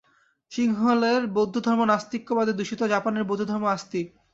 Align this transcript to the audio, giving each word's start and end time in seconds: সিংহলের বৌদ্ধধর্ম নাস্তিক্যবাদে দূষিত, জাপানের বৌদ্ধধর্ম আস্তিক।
সিংহলের 0.51 1.21
বৌদ্ধধর্ম 1.35 1.81
নাস্তিক্যবাদে 1.85 2.53
দূষিত, 2.53 2.81
জাপানের 2.93 3.23
বৌদ্ধধর্ম 3.23 3.63
আস্তিক। 3.67 4.07